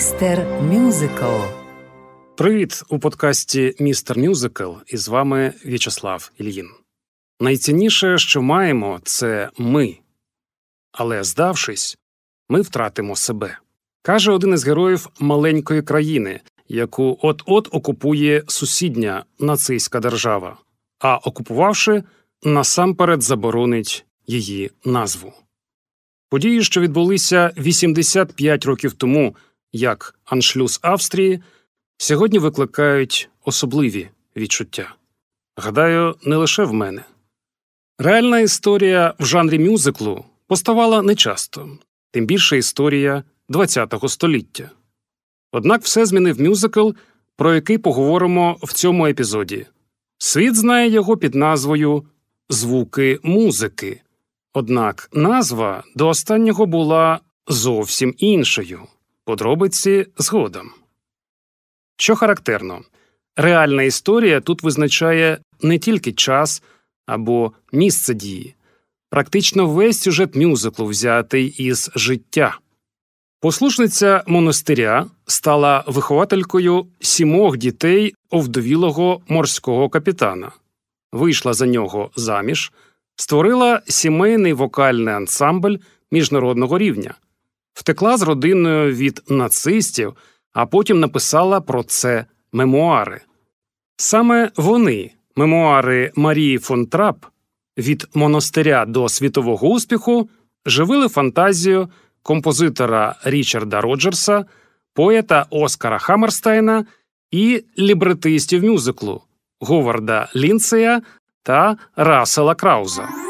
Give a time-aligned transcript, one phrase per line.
[0.00, 1.24] Містер Мюзикл.
[2.36, 6.68] Привіт у подкасті Містер Мюзикл і з вами В'ячеслав Ільїн.
[7.40, 9.96] Найцінніше, що маємо, це ми.
[10.92, 11.98] Але здавшись,
[12.48, 13.58] ми втратимо себе.
[14.02, 20.56] Каже один із героїв маленької країни, яку от-от окупує сусідня нацистська держава,
[20.98, 22.02] а окупувавши,
[22.42, 25.32] насамперед заборонить її назву.
[26.28, 29.36] Події, що відбулися 85 років тому,
[29.72, 31.42] як аншлюз Австрії,
[31.98, 34.94] сьогодні викликають особливі відчуття.
[35.56, 37.04] Гадаю, не лише в мене.
[37.98, 41.78] Реальна історія в жанрі мюзиклу поставала нечасто,
[42.10, 43.24] тим більше історія
[43.54, 44.70] ХХ століття.
[45.52, 46.90] Однак все змінив мюзикл,
[47.36, 49.66] про який поговоримо в цьому епізоді.
[50.18, 52.04] Світ знає його під назвою
[52.52, 54.02] Звуки музики.
[54.52, 58.80] Однак назва до останнього була зовсім іншою.
[59.24, 60.70] Подробиці згодом.
[61.96, 62.80] Що характерно,
[63.36, 66.62] реальна історія тут визначає не тільки час
[67.06, 68.54] або місце дії,
[69.10, 72.58] практично весь сюжет мюзиклу взятий із життя.
[73.40, 80.52] Послушниця монастиря стала вихователькою сімох дітей овдовілого морського капітана,
[81.12, 82.72] вийшла за нього заміж,
[83.16, 85.76] створила сімейний вокальний ансамбль
[86.10, 87.14] міжнародного рівня,
[87.80, 90.14] втекла з родиною від нацистів,
[90.52, 93.20] а потім написала про це мемуари.
[93.96, 97.26] Саме вони, мемуари Марії фон Трап,
[97.78, 100.28] від монастиря до світового успіху,
[100.66, 101.88] живили фантазію
[102.22, 104.44] композитора Річарда Роджерса,
[104.94, 106.84] поета Оскара Хаммерстайна
[107.30, 109.22] і лібретистів мюзиклу
[109.60, 111.02] Говарда Лінцея
[111.42, 113.29] та Рассела Крауза.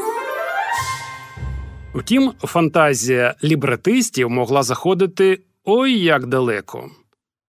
[1.95, 6.91] Втім, фантазія лібретистів могла заходити ой як далеко.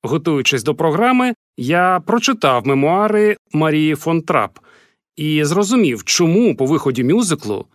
[0.04, 4.60] Готуючись до програми, я прочитав мемуари Марії фон Трап
[5.16, 7.66] і зрозумів, чому по виході мюзиклу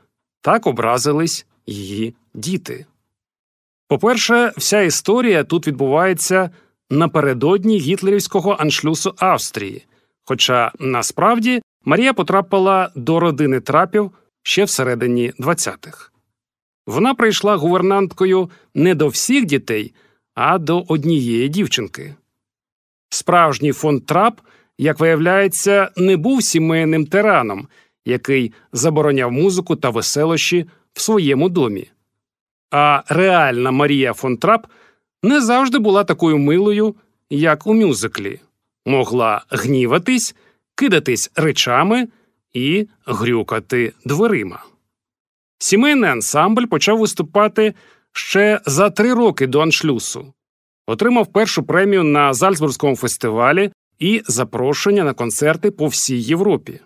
[0.41, 2.87] так образились її діти.
[3.89, 6.51] По-перше, вся історія тут відбувається
[6.91, 9.87] напередодні гітлерівського аншлюсу Австрії,
[10.25, 14.11] хоча насправді Марія потрапила до родини трапів
[14.43, 16.16] ще всередині 20-х.
[16.87, 19.95] Вона прийшла гувернанткою не до всіх дітей,
[20.35, 22.15] а до однієї дівчинки.
[23.09, 24.41] Справжній фон трап,
[24.79, 27.69] як виявляється, не був сімейним тираном,
[28.05, 31.89] який забороняв музику та веселощі в своєму домі.
[32.71, 34.67] А реальна Марія фон Трап
[35.23, 36.95] не завжди була такою милою,
[37.31, 38.41] як у мюзиклі,
[38.87, 40.35] могла гніватись,
[40.75, 42.09] кидатись речами
[42.53, 44.65] і грюкати дверима.
[45.59, 47.75] Сімейний ансамбль почав виступати
[48.13, 50.33] ще за три роки до аншлюсу,
[50.87, 56.81] отримав першу премію на Зальцбурзькому фестивалі і запрошення на концерти по всій Європі.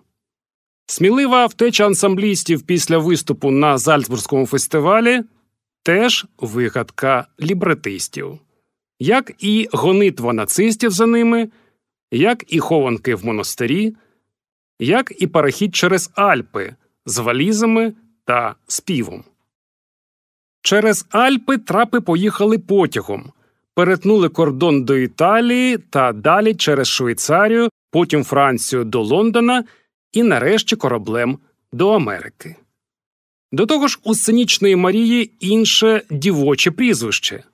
[0.86, 5.22] Смілива втеча ансамблістів після виступу на Зальцбурзькому фестивалі
[5.82, 8.38] теж вигадка лібретистів,
[8.98, 11.50] як і гонитва нацистів за ними,
[12.10, 13.96] як і хованки в монастирі,
[14.78, 16.74] як і перехід через Альпи
[17.06, 17.94] з валізами
[18.30, 19.24] та співом.
[20.62, 23.32] Через Альпи трапи поїхали потягом,
[23.74, 29.64] перетнули кордон до Італії та далі через Швейцарію, потім Францію до Лондона
[30.12, 31.38] і нарешті кораблем
[31.72, 32.56] до Америки.
[33.52, 37.44] До того ж, у сценічної Марії інше дівоче прізвище,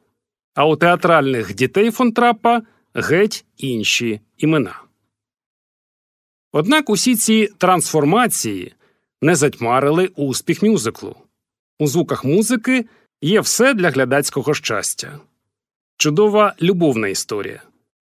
[0.54, 2.62] а у театральних дітей фон Трапа
[2.94, 4.82] геть інші імена.
[6.52, 8.72] Однак усі ці трансформації
[9.22, 11.16] не затьмарили успіх мюзиклу.
[11.78, 12.86] У звуках музики
[13.22, 15.20] є все для глядацького щастя.
[15.96, 17.62] Чудова любовна історія,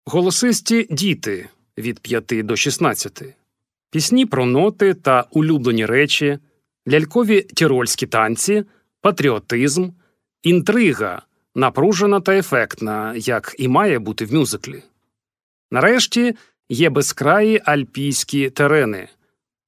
[0.04, 3.22] голосисті діти від 5 до 16,
[3.90, 6.38] пісні про ноти та улюблені речі,
[6.88, 8.64] лялькові тірольські танці,
[9.00, 9.90] патріотизм,
[10.42, 11.22] інтрига,
[11.54, 14.82] напружена та ефектна, як і має бути в мюзиклі.
[15.70, 16.34] Нарешті
[16.68, 19.08] є безкраї альпійські терени,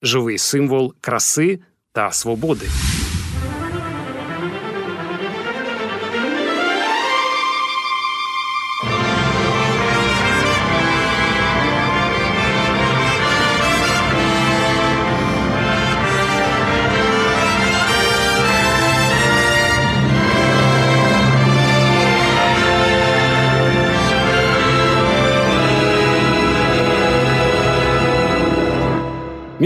[0.03, 1.61] живий символ краси
[1.93, 2.67] та свободи.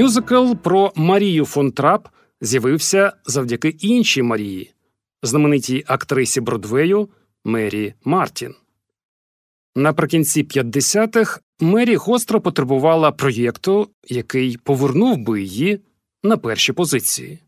[0.02, 2.08] Мюзикл про Марію фон Трап
[2.40, 4.72] з'явився завдяки іншій Марії,
[5.22, 7.08] знаменитій актрисі Бродвею
[7.44, 8.54] Мері Мартін.
[9.76, 15.80] Наприкінці 50-х Мері гостро потребувала проєкту, який повернув би її
[16.22, 17.38] на перші позиції.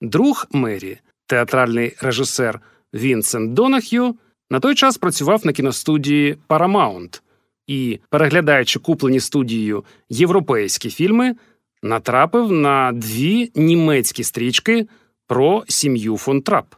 [0.00, 2.60] Друг Мері, театральний режисер
[2.94, 4.14] Вінсент Донах'ю,
[4.50, 7.20] на той час працював на кіностудії Paramount
[7.66, 11.34] і, переглядаючи куплені студією європейські фільми,
[11.82, 14.86] натрапив на дві німецькі стрічки
[15.26, 16.74] про сім'ю фон Трап.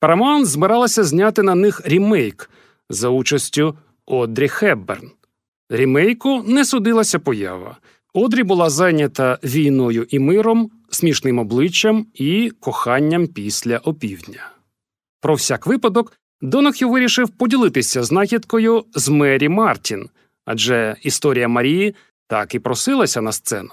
[0.00, 2.50] Paramount збиралася зняти на них рімейк
[2.90, 5.10] за участю Одрі Хепберн.
[5.70, 7.76] Рімейку не судилася поява.
[8.14, 14.50] Одрі була зайнята війною і миром, смішним обличчям і коханням після опівдня.
[15.20, 20.08] Про всяк випадок Донах'ю вирішив поділитися знахідкою з Мері Мартін,
[20.44, 21.94] адже історія Марії
[22.26, 23.70] так і просилася на сцену.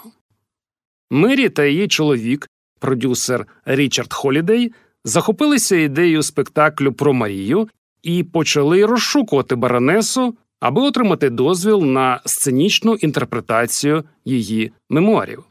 [1.11, 2.49] Мері та її чоловік,
[2.79, 4.73] продюсер Річард Холідей,
[5.03, 7.69] захопилися ідеєю спектаклю про Марію
[8.03, 15.43] і почали розшукувати баронесу, аби отримати дозвіл на сценічну інтерпретацію її мемуарів.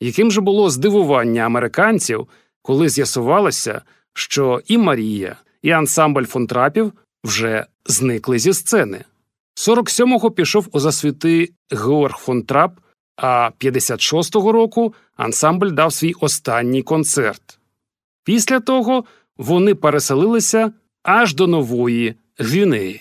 [0.00, 2.28] Яким же було здивування американців,
[2.62, 3.82] коли з'ясувалося,
[4.14, 6.92] що і Марія, і ансамбль фонтрапів
[7.24, 9.04] вже зникли зі сцени.
[9.56, 12.80] 47-го пішов у засвіти Георг фон Трап,
[13.16, 17.58] а 56-го року ансамбль дав свій останній концерт.
[18.24, 19.04] Після того
[19.36, 20.72] вони переселилися
[21.02, 23.00] аж до нової Гвінеї.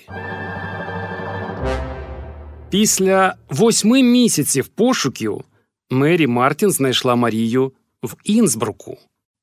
[2.69, 5.41] Після восьми місяців пошуків
[5.89, 7.71] Мері Мартін знайшла Марію
[8.03, 8.97] в Інсбруку,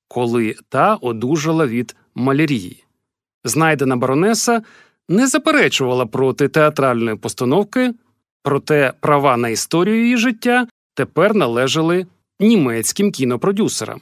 [0.09, 2.85] коли та одужала від малярії.
[3.45, 4.63] Знайдена баронеса
[5.09, 7.95] не заперечувала проти театральної постановки,
[8.43, 12.07] проте права на історію її життя тепер належали
[12.41, 14.01] німецьким кінопродюсерам.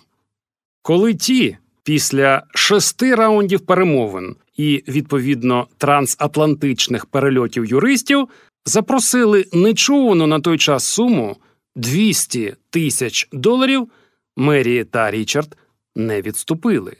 [0.82, 8.28] Коли ті після шести раундів перемовин і, відповідно, трансатлантичних перельотів юристів
[8.64, 11.36] запросили нечувану на той час суму
[11.76, 13.88] 200 тисяч доларів,
[14.36, 15.56] Мері та Річард
[15.96, 16.96] не відступили.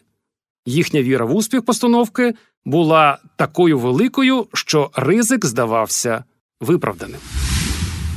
[0.67, 2.35] Їхня віра в успіх постановки
[2.65, 6.25] була такою великою, що ризик здавався
[6.60, 7.20] виправданим.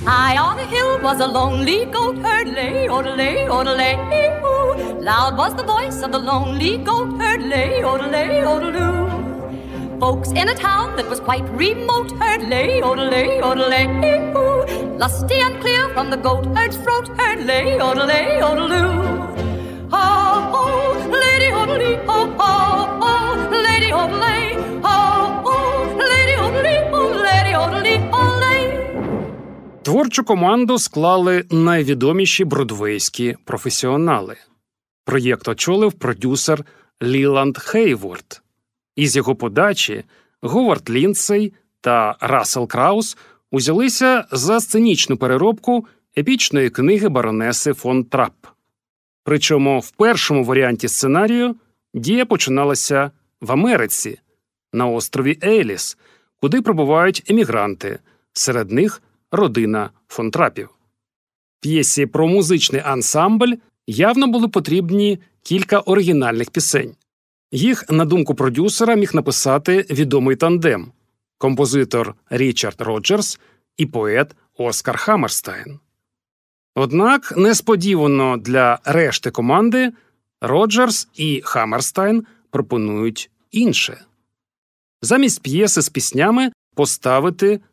[0.05, 3.95] High on a hill was a lonely goat herd, lay, odelay, odelay,
[4.45, 5.03] oo.
[5.03, 9.99] Loud was the voice of the lonely goat herd, lay, odelay, odeloo.
[9.99, 13.87] Folks in a town that was quite remote heard, lay, odelay, odelay,
[14.37, 14.97] oo.
[14.97, 18.93] Lusty and clear from the goat herd's throat, heard, lay, odelay, odeloo.
[19.91, 20.05] Ho,
[20.53, 20.65] ho,
[21.11, 21.90] lady odelay,
[29.92, 34.36] Творчу команду склали найвідоміші бродвейські професіонали.
[35.06, 36.66] Проєкт очолив продюсер
[37.04, 38.42] Ліланд Хейворд.
[38.96, 40.04] Із його подачі
[40.42, 43.18] Говард Ліндсей та Рассел Краус
[43.52, 45.86] узялися за сценічну переробку
[46.18, 48.48] епічної книги баронеси фон Трап.
[49.24, 51.56] Причому в першому варіанті сценарію
[51.94, 53.12] дія починалася
[53.42, 54.20] в Америці
[54.74, 55.98] на острові Еліс,
[56.42, 58.00] куди прибувають емігранти,
[58.34, 60.70] серед них родина фон Трапів.
[61.60, 63.54] П'єсі про музичний ансамбль
[63.88, 66.96] явно були потрібні кілька оригінальних пісень.
[67.52, 70.92] Їх, на думку продюсера, міг написати відомий тандем
[71.38, 73.40] композитор Річард Роджерс
[73.78, 75.80] і поет Оскар Хаммерстайн.
[76.76, 79.92] Однак несподівано для решти команди
[80.42, 84.06] Роджерс і Хаммерстайн пропонують інше
[85.02, 87.60] замість п'єси з піснями поставити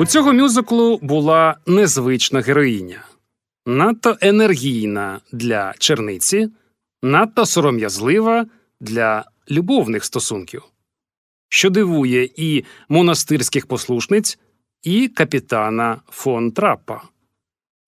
[0.00, 3.04] У цього мюзиклу була незвична героїня,
[3.66, 6.48] надто енергійна для черниці,
[7.02, 8.46] надто сором'язлива
[8.80, 10.62] для любовних стосунків,
[11.48, 14.38] що дивує і монастирських послушниць,
[14.82, 17.02] і капітана фон Траппа.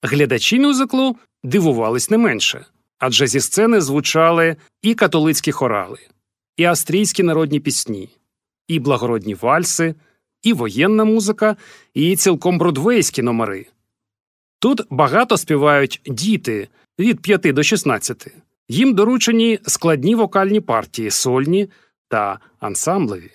[0.03, 2.67] Глядачі мюзиклу дивувались не менше,
[2.99, 5.99] адже зі сцени звучали і католицькі хорали,
[6.57, 8.09] і австрійські народні пісні,
[8.69, 9.95] і благородні вальси,
[10.43, 11.57] і воєнна музика,
[11.95, 13.67] і цілком бродвейські номери.
[14.59, 16.69] Тут багато співають діти
[16.99, 18.27] від 5 до 16.
[18.69, 21.69] Їм доручені складні вокальні партії, сольні
[22.09, 23.31] та ансамблеві.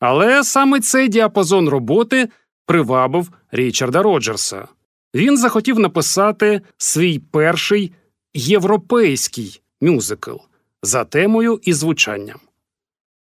[0.00, 2.28] Але саме цей діапазон роботи
[2.66, 4.68] привабив Річарда Роджерса.
[5.14, 7.92] Він захотів написати свій перший
[8.34, 10.36] європейський мюзикл
[10.82, 12.40] за темою і звучанням.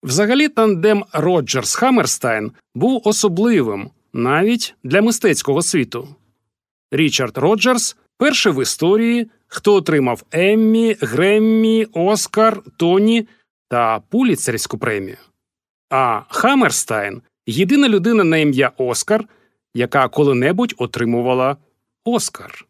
[0.07, 6.09] Взагалі, тандем Роджерс Хаммерстайн був особливим навіть для мистецького світу.
[6.91, 13.29] Річард Роджерс перший в історії, хто отримав Еммі, Греммі, Оскар, Тоні
[13.69, 15.17] та Пуліцерську премію.
[15.91, 19.25] А Хаммерстайн єдина людина на ім'я Оскар,
[19.75, 21.57] яка коли-небудь отримувала
[22.05, 22.67] Оскар.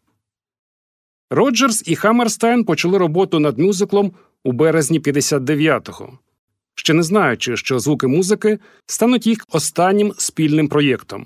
[1.29, 4.11] Роджерс і Хаммерстайн почали роботу над мюзиклом
[4.43, 6.19] у березні 59-го,
[6.79, 11.25] ще не знаючи, що звуки музики стануть їх останнім спільним проєктом.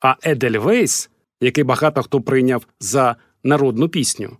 [0.00, 1.10] А Едельвейс,
[1.40, 4.36] який багато хто прийняв за народну пісню,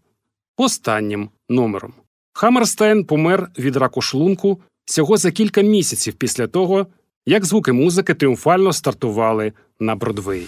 [0.56, 1.94] останнім номером.
[2.32, 6.86] Хаммерстайн помер від раку шлунку всього за кілька місяців після того,
[7.26, 10.46] як звуки музики тріумфально стартували на Бродвеї.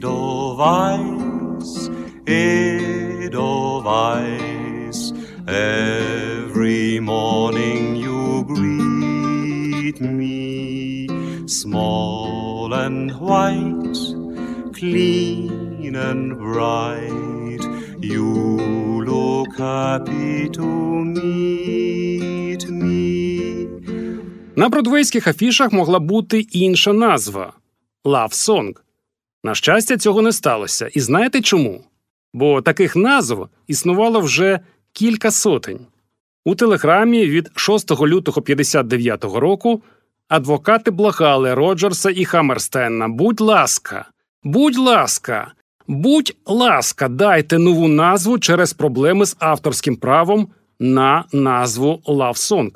[0.00, 1.90] Edelweiss,
[2.26, 3.60] Edelweiss,
[5.46, 11.06] every morning you greet me,
[11.46, 14.00] small and white,
[14.74, 17.62] clean and bright.
[18.00, 18.28] You
[19.10, 20.68] look happy to
[21.16, 23.00] meet me.
[24.56, 27.52] На бродвейських афішах могла бути інша назва
[28.04, 28.72] Love Song.
[29.44, 30.86] На щастя, цього не сталося.
[30.86, 31.84] І знаєте чому?
[32.32, 34.60] Бо таких назв існувало вже
[34.92, 35.86] кілька сотень.
[36.44, 39.82] У телеграмі від 6 лютого 59-го року
[40.28, 44.10] адвокати благали Роджерса і Хаммерстайна «Будь ласка,
[44.42, 45.52] будь ласка,
[45.86, 50.48] будь ласка, дайте нову назву через проблеми з авторським правом
[50.80, 52.70] на назву Love Song».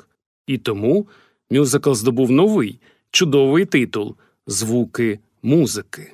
[0.47, 1.07] І тому
[1.51, 2.79] мюзикл здобув новий
[3.11, 4.15] чудовий титул
[4.47, 6.11] Звуки музики.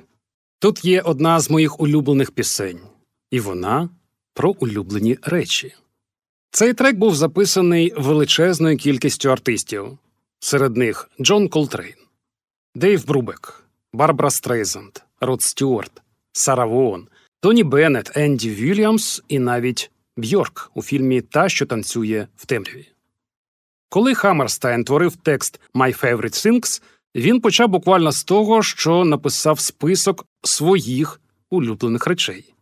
[0.58, 2.80] Тут є одна з моїх улюблених пісень,
[3.30, 3.88] і вона
[4.34, 5.74] про улюблені речі.
[6.54, 9.98] Цей трек був записаний величезною кількістю артистів,
[10.40, 11.94] серед них Джон Колтрейн,
[12.74, 17.08] Дейв Брубек, Барбара Стрейзанд, Род Стюарт, Сара Вон,
[17.40, 22.88] Тоні Беннет, Енді Вільямс і навіть Бьорк у фільмі Та, що танцює в темряві.
[23.88, 26.82] Коли Хаммерстайн творив текст «My Favorite Things»,
[27.14, 32.54] він почав буквально з того, що написав список своїх улюблених речей: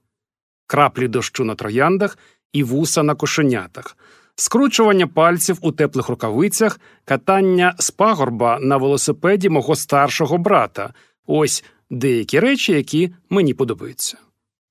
[0.66, 2.18] краплі дощу на трояндах
[2.52, 3.96] і вуса на кошенятах,
[4.34, 10.94] скручування пальців у теплих рукавицях, катання з пагорба на велосипеді мого старшого брата.
[11.26, 14.18] Ось деякі речі, які мені подобаються.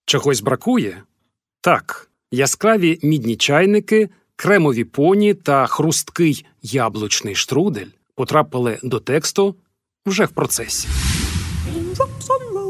[0.06, 1.04] Чогось бракує?
[1.62, 9.56] Так, яскраві мідні чайники, кремові поні та хрусткий яблучний штрудель потрапили до тексту
[10.06, 10.88] вже в процесі.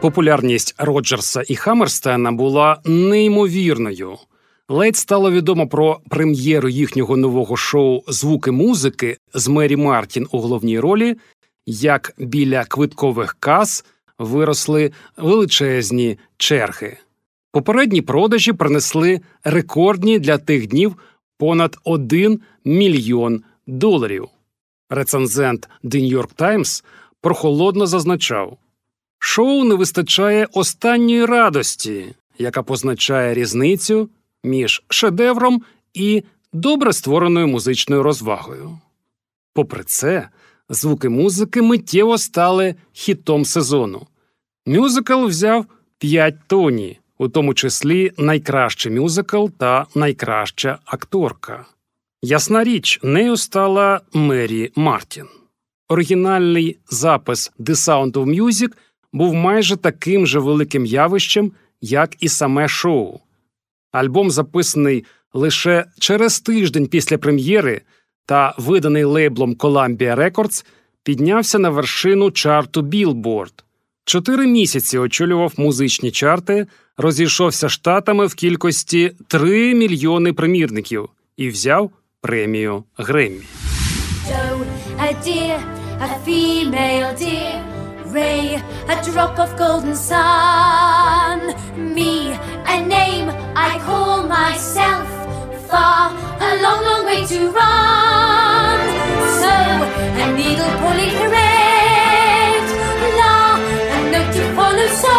[0.00, 4.16] Популярність Роджерса і Хаммерстена була неймовірною.
[4.68, 10.80] Ледь стало відомо про прем'єру їхнього нового шоу Звуки музики з Мері Мартін у головній
[10.80, 11.16] ролі,
[11.66, 13.84] як біля квиткових кас
[14.18, 16.96] виросли величезні черги.
[17.52, 20.96] Попередні продажі принесли рекордні для тих днів
[21.38, 24.28] понад 1 мільйон доларів.
[24.90, 26.84] Рецензент The New York Times
[27.20, 28.58] прохолодно зазначав.
[29.18, 34.08] Шоу не вистачає останньої радості, яка позначає різницю
[34.44, 35.62] між шедевром
[35.94, 38.78] і добре створеною музичною розвагою.
[39.54, 40.28] Попри це,
[40.68, 44.06] звуки музики миттєво стали хітом сезону.
[44.66, 45.66] Мюзикл взяв
[45.98, 51.66] 5 тоні, у тому числі найкращий мюзикл та найкраща акторка.
[52.22, 55.26] Ясна річ, нею стала Мері Мартін.
[55.88, 58.72] Оригінальний запис The Sound of Music
[59.16, 63.20] був майже таким же великим явищем, як і саме шоу.
[63.92, 67.80] Альбом, записаний лише через тиждень після прем'єри
[68.26, 70.64] та виданий лейблом Columbia Records,
[71.02, 73.52] піднявся на вершину чарту Billboard.
[74.04, 82.84] Чотири місяці очолював музичні чарти, розійшовся штатами в кількості 3 мільйони примірників і взяв премію
[82.96, 83.42] Греммі.
[84.28, 84.66] Joe,
[88.16, 88.56] Ray,
[88.88, 91.38] a drop of golden sun.
[91.76, 92.32] Me,
[92.74, 95.06] a name I call myself.
[95.68, 98.78] Far, a long, long way to run.
[99.42, 99.54] So,
[100.22, 102.64] a needle pulling thread.
[103.20, 103.36] La,
[103.96, 104.88] a note to follow.
[105.04, 105.16] So,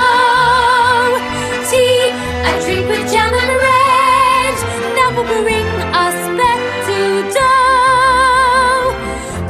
[1.70, 2.02] tea,
[2.50, 4.56] a drink with jam and bread.
[4.98, 5.70] Now will bring
[6.06, 6.98] us back to
[7.38, 8.86] dough.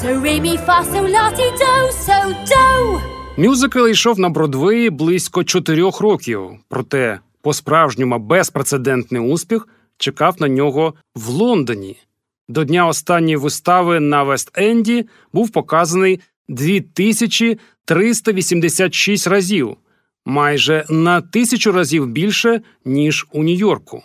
[0.02, 2.57] Do, re, mi, fa, so, la, ti, do, so, do.
[3.40, 9.68] Мюзикл йшов на Бродвеї близько чотирьох років, проте по-справжньому безпрецедентний успіх
[9.98, 11.98] чекав на нього в Лондоні.
[12.48, 19.78] До дня останньої вистави на Вест-Енді був показаний 2386 разів,
[20.26, 24.04] майже на тисячу разів більше, ніж у Нью-Йорку.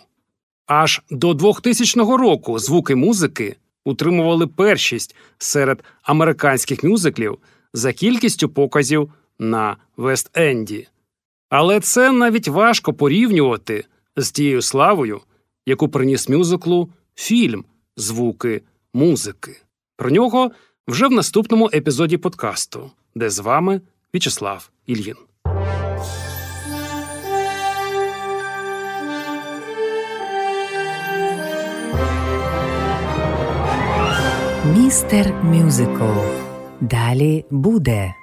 [0.67, 7.37] Аж до 2000 року звуки музики утримували першість серед американських мюзиклів
[7.73, 9.11] за кількістю показів
[9.43, 10.87] на Вест-Енді.
[11.49, 13.85] Але це навіть важко порівнювати
[14.17, 15.21] з тією славою,
[15.65, 17.65] яку приніс мюзиклу фільм
[17.97, 18.61] Звуки
[18.93, 19.61] музики.
[19.97, 20.51] Про нього
[20.87, 23.81] вже в наступному епізоді подкасту, де з вами
[24.13, 25.15] В'ячеслав Ільїн.
[34.65, 36.03] Містер Мюзикл.
[36.81, 38.15] Далі буде.